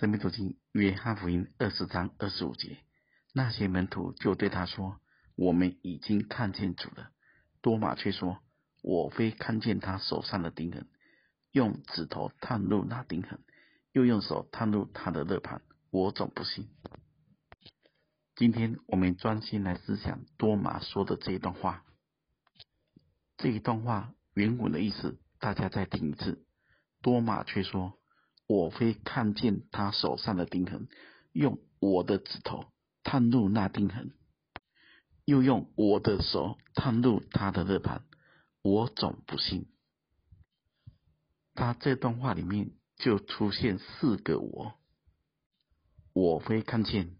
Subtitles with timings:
[0.00, 2.78] 生命读经约翰福音二十章二十五节，
[3.34, 4.98] 那些门徒就对他说
[5.36, 7.10] ：“我们已经看见主了。”
[7.60, 8.38] 多马却说
[8.80, 10.88] ：“我非看见他手上的钉痕，
[11.52, 13.40] 用指头探入那钉痕，
[13.92, 15.60] 又用手探入他的肋旁，
[15.90, 16.70] 我总不信。”
[18.36, 21.84] 今天我们专心来思想多马说的这一段话。
[23.36, 26.46] 这一段话原文的意思，大家再听一次。
[27.02, 27.98] 多马却说
[28.50, 30.88] ：“我非看见他手上的钉痕，
[31.30, 32.64] 用我的指头
[33.04, 34.12] 探入那钉痕，
[35.24, 38.04] 又用我的手探入他的肋盘，
[38.62, 39.70] 我总不信。”
[41.54, 44.74] 他这段话里面就出现四个我：
[46.12, 47.18] 我非看见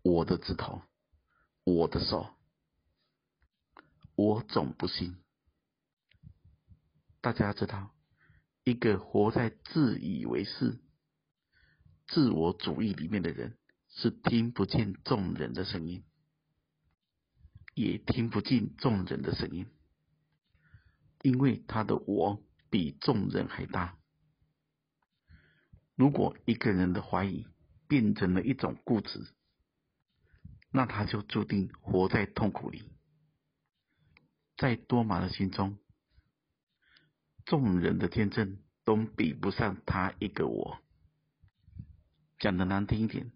[0.00, 0.80] 我的指头，
[1.64, 2.26] 我的手，
[4.14, 5.14] 我总不信。
[7.20, 7.90] 大家知道，
[8.68, 10.78] 一个活在自以为是、
[12.06, 13.56] 自我主义里面的人，
[13.88, 16.04] 是听不见众人的声音，
[17.74, 19.66] 也听不进众人的声音，
[21.22, 23.96] 因为他的我比众人还大。
[25.94, 27.46] 如果一个人的怀疑
[27.88, 29.32] 变成了一种固执，
[30.70, 32.92] 那他就注定活在痛苦里。
[34.58, 35.78] 在多玛的心中，
[37.48, 40.78] 众人的天真都比不上他一个我。
[42.38, 43.32] 讲得难听一点，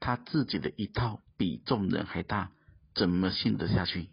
[0.00, 2.52] 他自己的一套比众人还大，
[2.94, 4.10] 怎么信得下去？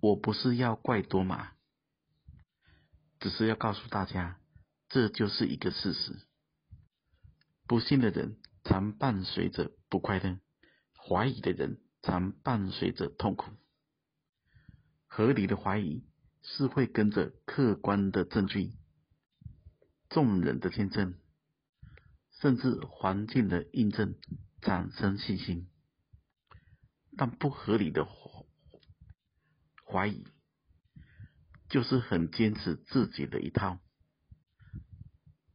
[0.00, 1.52] 我不是要怪多马，
[3.20, 4.40] 只是要告诉大家，
[4.88, 6.26] 这就是一个事实。
[7.66, 10.40] 不信的人常伴随着不快乐，
[10.96, 13.50] 怀疑的人常伴随着痛苦。
[15.06, 16.02] 合理的怀疑。
[16.48, 18.72] 是会跟着客观的证据、
[20.08, 21.18] 众人的见证，
[22.40, 24.14] 甚至环境的印证
[24.62, 25.68] 产生信心，
[27.16, 28.06] 但不合理的
[29.84, 30.24] 怀疑，
[31.68, 33.80] 就是很坚持自己的一套，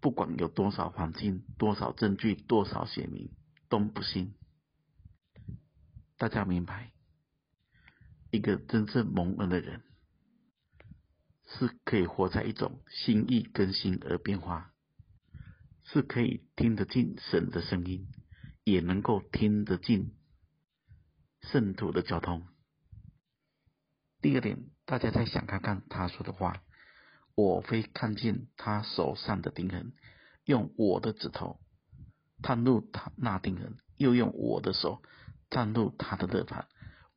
[0.01, 3.31] 不管有多少环境、多少证据、多少写明，
[3.69, 4.35] 都不信。
[6.17, 6.91] 大家明白，
[8.29, 9.81] 一个真正蒙恩的人。
[11.59, 14.71] 是可以活在一种心意更新而变化，
[15.83, 18.07] 是可以听得进神的声音，
[18.63, 20.15] 也能够听得进
[21.41, 22.47] 圣徒的交通。
[24.21, 26.63] 第二点，大家再想看看他说的话
[27.35, 29.93] ：“我非看见他手上的钉痕，
[30.45, 31.59] 用我的指头
[32.41, 35.01] 探入他那钉痕，又用我的手
[35.49, 36.67] 探入他的肋旁，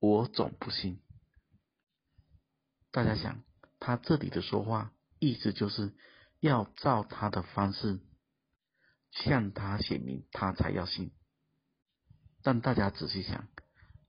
[0.01, 1.01] 我总不信。”
[2.91, 3.45] 大家想。
[3.87, 5.93] 他这里的说话意思就是
[6.41, 8.01] 要照他的方式
[9.11, 11.13] 向他显明，他才要信。
[12.43, 13.47] 但大家仔细想，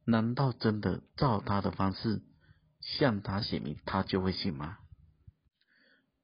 [0.06, 2.22] 难道真的照他的方式
[2.80, 4.78] 向他显明，他就会信吗？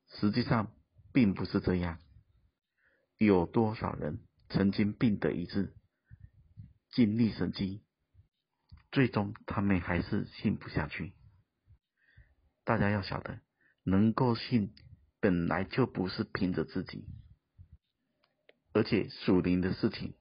[0.07, 0.71] 实际上
[1.11, 1.99] 并不是这样。
[3.17, 5.75] 有多少人曾经病得医治，
[6.91, 7.83] 经历神机，
[8.93, 11.13] 最终他们还是信不下去。
[12.63, 13.41] 大家要晓得，
[13.83, 14.73] 能够信
[15.19, 17.07] 本来就不是凭着自己，
[18.73, 20.15] 而且属灵的事情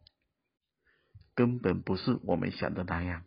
[1.34, 3.24] 根本不是我们想的那样。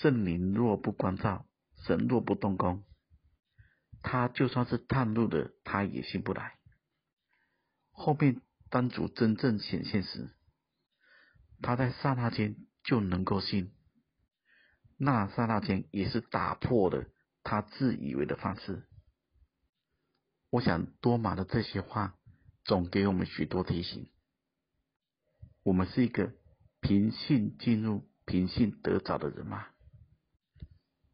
[0.00, 1.46] 圣灵若不光照，
[1.84, 2.84] 神若不动工，
[4.02, 6.58] 他就算是探路的，他也信不来。
[7.92, 10.34] 后面当主真正显现时，
[11.62, 13.72] 他在刹那间就能够信，
[14.98, 17.08] 那刹那间也是打破了。
[17.48, 18.82] 他自以为的方式，
[20.50, 22.18] 我想多马的这些话
[22.64, 24.10] 总给我们许多提醒。
[25.62, 26.32] 我们是一个
[26.80, 29.64] 凭信进入、凭信得着的人吗？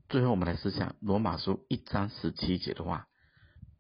[0.09, 3.09] 最后，我们来思想罗马书一章十七节的话：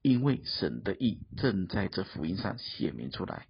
[0.03, 3.49] 因为神的意正在这福音上显明出来，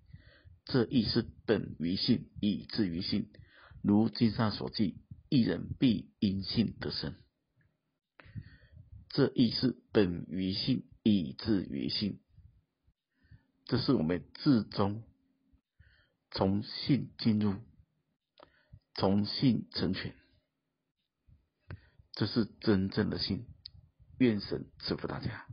[0.65, 3.33] 这意是等于信，以至于信。
[3.83, 7.17] 如经上所记：一人必因信得生。
[9.13, 12.19] 这亦是本于性，以至于性。
[13.67, 15.03] 这是我们至终
[16.31, 17.55] 从性进入，
[18.95, 20.15] 从性成全。
[22.13, 23.47] 这是真正的性。
[24.19, 25.47] 愿神赐福大家。